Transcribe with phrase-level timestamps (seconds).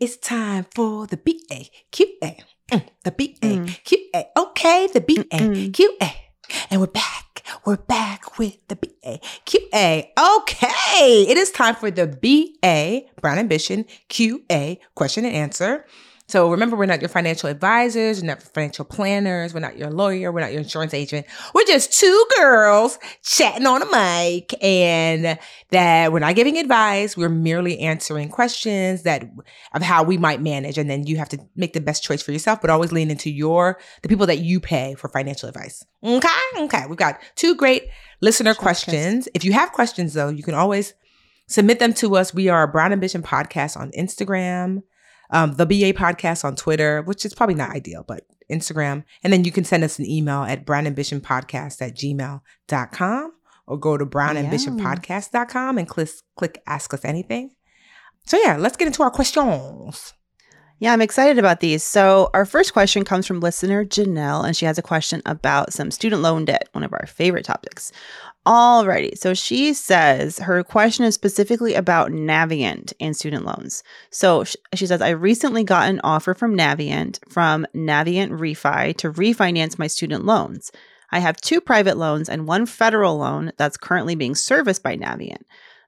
[0.00, 2.38] It's time for the B A Q A.
[2.72, 4.24] Mm, the BA mm.
[4.34, 6.10] Okay, the B A Q A.
[6.70, 7.44] And we're back.
[7.66, 10.10] We're back with the B A Q A.
[10.18, 15.84] Okay, it is time for the BA Brown Ambition QA question and answer.
[16.30, 20.30] So remember, we're not your financial advisors, we're not financial planners, we're not your lawyer,
[20.30, 21.26] we're not your insurance agent.
[21.54, 27.16] We're just two girls chatting on a mic and that we're not giving advice.
[27.16, 29.24] We're merely answering questions that
[29.74, 30.78] of how we might manage.
[30.78, 33.28] And then you have to make the best choice for yourself, but always lean into
[33.28, 35.84] your, the people that you pay for financial advice.
[36.04, 36.28] Okay.
[36.58, 36.84] Okay.
[36.88, 37.88] We've got two great
[38.20, 39.28] listener questions.
[39.34, 40.94] If you have questions though, you can always
[41.48, 42.32] submit them to us.
[42.32, 44.84] We are Brown Ambition podcast on Instagram
[45.30, 49.04] um, the BA podcast on Twitter, which is probably not ideal, but Instagram.
[49.22, 53.32] And then you can send us an email at brownambitionpodcast at gmail.com
[53.66, 57.52] or go to brownambitionpodcast.com and click, click ask us anything.
[58.26, 60.12] So yeah, let's get into our questions.
[60.80, 61.84] Yeah, I'm excited about these.
[61.84, 65.90] So, our first question comes from listener Janelle, and she has a question about some
[65.90, 67.92] student loan debt, one of our favorite topics.
[68.46, 73.82] Alrighty, so she says her question is specifically about Navient and student loans.
[74.08, 79.78] So she says, I recently got an offer from Navient from Navient Refi to refinance
[79.78, 80.72] my student loans.
[81.12, 85.42] I have two private loans and one federal loan that's currently being serviced by Navient.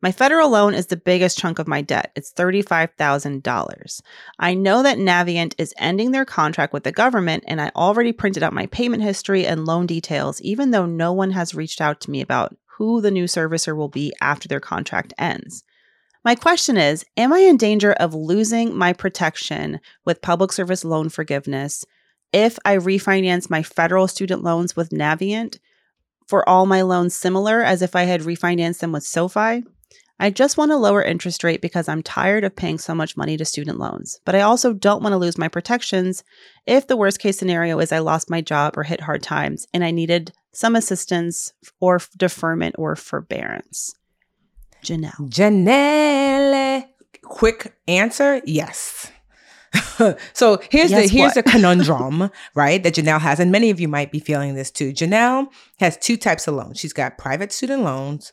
[0.00, 2.12] My federal loan is the biggest chunk of my debt.
[2.14, 4.00] It's $35,000.
[4.38, 8.44] I know that Navient is ending their contract with the government, and I already printed
[8.44, 12.12] out my payment history and loan details, even though no one has reached out to
[12.12, 15.64] me about who the new servicer will be after their contract ends.
[16.24, 21.08] My question is Am I in danger of losing my protection with public service loan
[21.08, 21.84] forgiveness
[22.32, 25.58] if I refinance my federal student loans with Navient?
[26.28, 29.64] For all my loans similar as if I had refinanced them with SoFi?
[30.20, 33.36] I just want a lower interest rate because I'm tired of paying so much money
[33.36, 34.18] to student loans.
[34.24, 36.24] But I also don't want to lose my protections
[36.66, 39.84] if the worst case scenario is I lost my job or hit hard times and
[39.84, 43.94] I needed some assistance or deferment or forbearance.
[44.82, 45.30] Janelle.
[45.30, 46.86] Janelle.
[47.22, 49.12] Quick answer yes.
[50.32, 51.46] so here's yes, the here's what?
[51.46, 52.82] a conundrum, right?
[52.82, 54.92] That Janelle has, and many of you might be feeling this too.
[54.92, 55.48] Janelle
[55.78, 56.80] has two types of loans.
[56.80, 58.32] She's got private student loans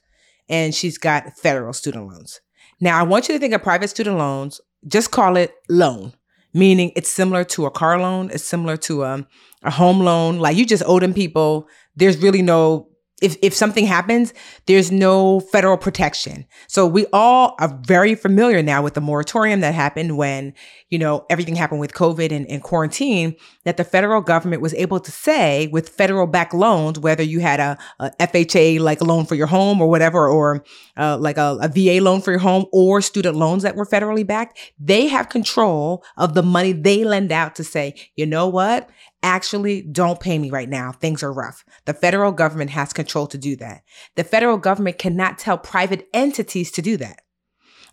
[0.49, 2.41] and she's got federal student loans.
[2.79, 6.13] Now, I want you to think of private student loans, just call it loan,
[6.53, 9.27] meaning it's similar to a car loan, it's similar to a, um,
[9.63, 10.39] a home loan.
[10.39, 11.67] Like you just owe them people.
[11.95, 12.89] There's really no
[13.21, 14.33] if if something happens,
[14.65, 16.45] there's no federal protection.
[16.67, 20.53] So we all are very familiar now with the moratorium that happened when,
[20.89, 24.99] you know, everything happened with COVID and, and quarantine, that the federal government was able
[24.99, 29.35] to say with federal backed loans, whether you had a, a, FHA like loan for
[29.35, 30.65] your home or whatever, or
[30.97, 34.27] uh, like a, a VA loan for your home or student loans that were federally
[34.27, 38.89] backed, they have control of the money they lend out to say, you know what?
[39.25, 40.91] Actually don't pay me right now.
[40.91, 41.65] Things are rough.
[41.85, 43.81] The federal government has control to do that.
[44.15, 47.21] The federal government cannot tell private entities to do that.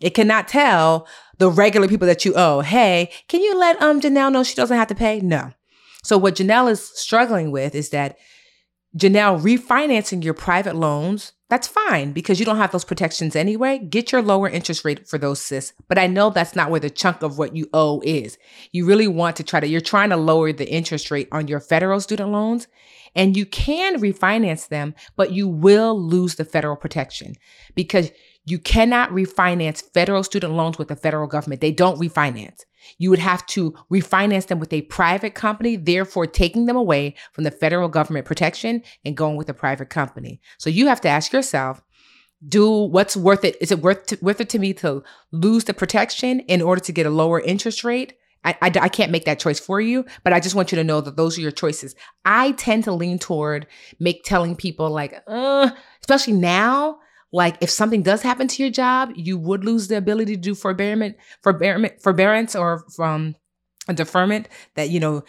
[0.00, 1.08] It cannot tell
[1.38, 4.76] the regular people that you owe, hey, can you let um Janelle know she doesn't
[4.76, 5.20] have to pay?
[5.20, 5.52] No.
[6.04, 8.18] So what Janelle is struggling with is that
[8.96, 13.78] Janelle refinancing your private loans that's fine because you don't have those protections anyway.
[13.78, 15.75] Get your lower interest rate for those, sis.
[15.87, 18.38] But I know that's not where the chunk of what you owe is.
[18.72, 21.60] You really want to try to, you're trying to lower the interest rate on your
[21.60, 22.69] federal student loans
[23.14, 27.34] and you can refinance them, but you will lose the federal protection
[27.75, 28.10] because
[28.44, 31.60] you cannot refinance federal student loans with the federal government.
[31.60, 32.60] They don't refinance.
[32.98, 37.44] You would have to refinance them with a private company, therefore taking them away from
[37.44, 40.40] the federal government protection and going with a private company.
[40.58, 41.80] So you have to ask yourself,
[42.46, 43.56] do what's worth it?
[43.60, 46.92] Is it worth to, worth it to me to lose the protection in order to
[46.92, 48.14] get a lower interest rate?
[48.44, 50.82] I, I, I, can't make that choice for you, but I just want you to
[50.82, 51.94] know that those are your choices.
[52.24, 53.68] I tend to lean toward
[54.00, 56.98] make telling people like, uh, especially now,
[57.32, 60.55] like if something does happen to your job, you would lose the ability to do
[60.55, 63.34] forbearance, forbearance, forbearance or from
[63.88, 65.25] a deferment that, you know,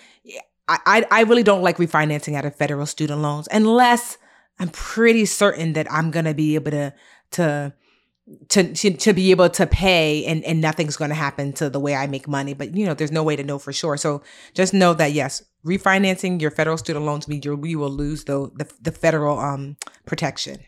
[0.68, 4.18] I, I really don't like refinancing out of federal student loans unless
[4.60, 6.94] I'm pretty certain that I'm to be able to,
[7.32, 7.74] to,
[8.50, 11.80] to, to, to be able to pay and, and nothing's going to happen to the
[11.80, 12.54] way I make money.
[12.54, 13.98] But, you know, there's no way to know for sure.
[13.98, 14.22] So
[14.54, 18.72] just know that, yes, refinancing your federal student loans means you will lose the, the,
[18.82, 20.60] the federal um, protection.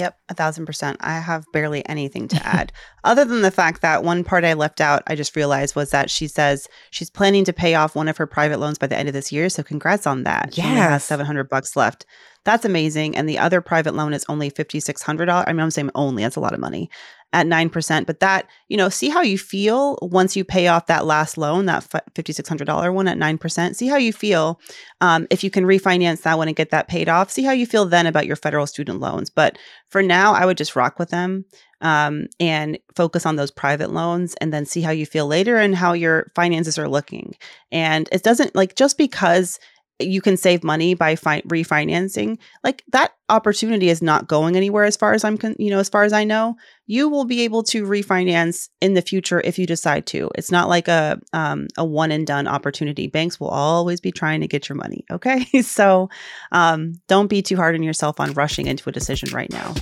[0.00, 0.96] Yep, a thousand percent.
[1.00, 2.72] I have barely anything to add.
[3.04, 6.10] Other than the fact that one part I left out, I just realized was that
[6.10, 9.08] she says she's planning to pay off one of her private loans by the end
[9.08, 9.48] of this year.
[9.48, 10.56] So congrats on that.
[10.56, 10.98] Yeah.
[10.98, 12.06] 700 bucks left.
[12.44, 13.16] That's amazing.
[13.16, 15.44] And the other private loan is only $5,600.
[15.46, 16.88] I mean, I'm saying only, that's a lot of money
[17.32, 18.06] at 9%.
[18.06, 21.66] But that, you know, see how you feel once you pay off that last loan,
[21.66, 23.76] that $5,600 one at 9%.
[23.76, 24.58] See how you feel
[25.00, 27.30] um, if you can refinance that one and get that paid off.
[27.30, 29.30] See how you feel then about your federal student loans.
[29.30, 29.58] But
[29.88, 31.44] for now, I would just rock with them
[31.82, 35.74] um, and focus on those private loans and then see how you feel later and
[35.74, 37.36] how your finances are looking.
[37.70, 39.58] And it doesn't like just because
[40.00, 44.96] you can save money by fi- refinancing like that opportunity is not going anywhere as
[44.96, 46.56] far as i'm con- you know as far as i know.
[46.86, 50.28] You will be able to refinance in the future if you decide to.
[50.34, 53.06] It's not like a um, a one and done opportunity.
[53.06, 55.46] Banks will always be trying to get your money okay?
[55.62, 56.08] So
[56.50, 59.74] um, don't be too hard on yourself on rushing into a decision right now.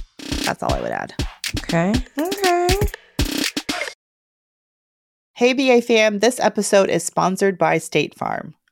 [0.45, 1.15] That's all i would add.
[1.61, 2.69] Okay okay.
[5.35, 8.55] Hey, BA fam, this episode is sponsored by State Farm.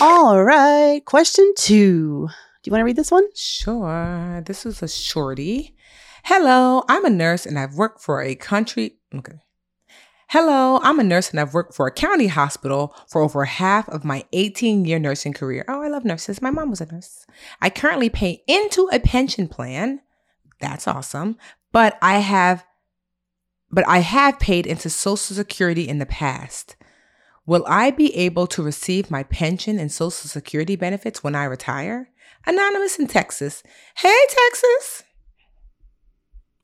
[0.00, 1.04] All right.
[1.04, 2.28] Question two.
[2.62, 3.26] Do you want to read this one?
[3.34, 4.42] Sure.
[4.44, 5.76] This is a shorty.
[6.24, 8.96] Hello, I'm a nurse and I've worked for a country.
[9.14, 9.40] Okay.
[10.28, 14.04] Hello, I'm a nurse and I've worked for a county hospital for over half of
[14.04, 15.66] my 18 year nursing career.
[15.68, 16.40] Oh, I love nurses.
[16.40, 17.26] My mom was a nurse.
[17.60, 20.00] I currently pay into a pension plan.
[20.60, 21.36] That's awesome.
[21.72, 22.64] But I have
[23.70, 26.76] but I have paid into Social Security in the past.
[27.46, 32.08] Will I be able to receive my pension and Social Security benefits when I retire?
[32.46, 33.62] Anonymous in Texas.
[33.96, 35.02] Hey, Texas.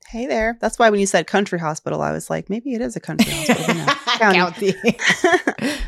[0.09, 0.57] Hey there.
[0.59, 3.31] That's why when you said country hospital, I was like, maybe it is a country
[3.31, 4.33] hospital.
[4.33, 4.73] County.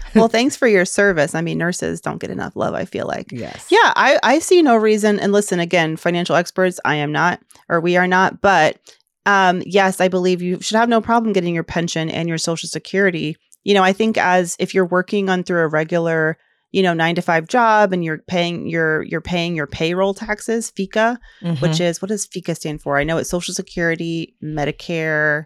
[0.16, 1.36] well, thanks for your service.
[1.36, 3.32] I mean, nurses don't get enough love, I feel like.
[3.32, 3.68] Yes.
[3.70, 5.20] Yeah, I, I see no reason.
[5.20, 8.80] And listen, again, financial experts, I am not, or we are not, but
[9.26, 12.70] um, yes, I believe you should have no problem getting your pension and your social
[12.70, 16.38] security you know, I think as if you're working on through a regular,
[16.72, 20.72] you know, nine to five job and you're paying your you're paying your payroll taxes,
[20.72, 21.62] FICA, mm-hmm.
[21.62, 22.98] which is what does FICA stand for?
[22.98, 25.46] I know it's Social Security, Medicare,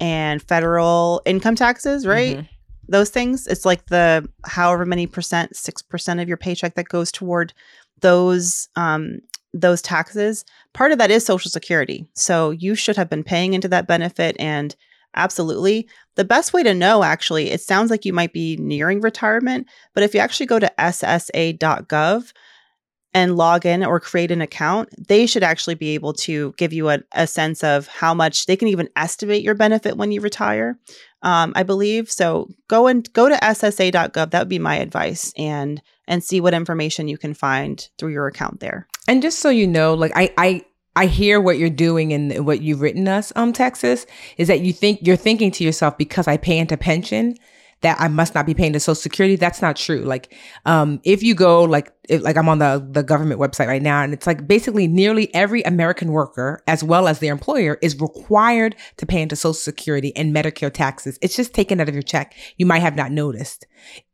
[0.00, 2.38] and federal income taxes, right?
[2.38, 2.46] Mm-hmm.
[2.90, 3.46] Those things.
[3.46, 7.52] It's like the however many percent, six percent of your paycheck that goes toward
[8.00, 9.20] those um
[9.54, 10.44] those taxes.
[10.74, 12.06] Part of that is Social Security.
[12.14, 14.74] So you should have been paying into that benefit and
[15.18, 15.88] Absolutely.
[16.14, 20.04] The best way to know, actually, it sounds like you might be nearing retirement, but
[20.04, 22.32] if you actually go to ssa.gov
[23.14, 26.88] and log in or create an account, they should actually be able to give you
[26.88, 30.78] a, a sense of how much they can even estimate your benefit when you retire.
[31.22, 32.48] Um, I believe so.
[32.68, 34.30] Go and go to ssa.gov.
[34.30, 38.28] That would be my advice, and and see what information you can find through your
[38.28, 38.86] account there.
[39.08, 40.64] And just so you know, like I I
[40.96, 44.04] I hear what you're doing and what you've written us, um, Texas,
[44.36, 47.36] is that you think you're thinking to yourself because I pay into pension
[47.80, 49.36] that I must not be paying the social security.
[49.36, 50.00] That's not true.
[50.00, 50.34] Like,
[50.66, 54.02] um, if you go like, if, like I'm on the, the government website right now
[54.02, 58.74] and it's like basically nearly every American worker as well as their employer is required
[58.96, 61.18] to pay into social security and Medicare taxes.
[61.22, 62.34] It's just taken out of your check.
[62.56, 63.66] You might have not noticed,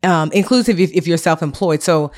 [0.02, 1.82] um, inclusive if, if you're self-employed.
[1.82, 2.12] So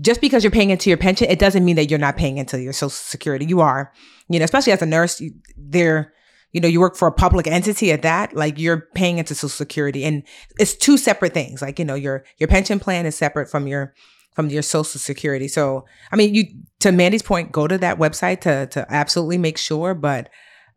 [0.00, 2.60] just because you're paying into your pension, it doesn't mean that you're not paying into
[2.60, 3.44] your social security.
[3.44, 3.92] You are,
[4.28, 6.12] you know, especially as a nurse, you, they're,
[6.52, 9.48] you know, you work for a public entity at that, like you're paying into social
[9.48, 10.22] security and
[10.58, 11.62] it's two separate things.
[11.62, 13.94] Like, you know, your, your pension plan is separate from your,
[14.34, 15.48] from your social security.
[15.48, 16.44] So, I mean, you,
[16.80, 20.28] to Mandi's point, go to that website to, to absolutely make sure, but,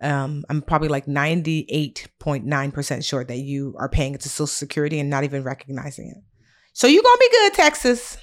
[0.01, 5.23] um, I'm probably like 98.9% sure that you are paying into social security and not
[5.23, 6.17] even recognizing it.
[6.73, 8.17] So you're going to be good, Texas.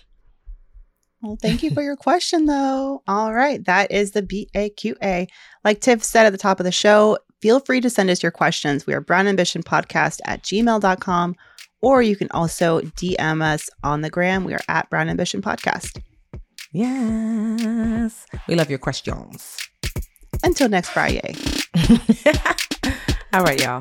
[1.22, 3.02] Well, thank you for your question, though.
[3.06, 3.64] All right.
[3.64, 5.28] That is the BAQA.
[5.64, 8.32] Like Tiff said at the top of the show, feel free to send us your
[8.32, 8.86] questions.
[8.86, 11.36] We are Brown Ambition Podcast at gmail.com,
[11.80, 14.44] or you can also DM us on the gram.
[14.44, 16.00] We are at Brown Ambition Podcast.
[16.72, 18.26] Yes.
[18.46, 19.56] We love your questions.
[20.42, 21.34] Until next Friday.
[23.32, 23.80] All right, y'all.